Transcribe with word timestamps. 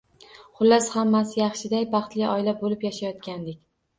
Xullas, 0.59 0.87
hammasi 0.93 1.37
yaxshiday, 1.41 1.85
baxtli 1.95 2.25
oila 2.31 2.57
bo`lib 2.65 2.87
yashayotgandik 2.87 3.63